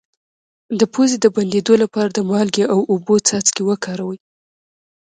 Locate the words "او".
2.73-2.79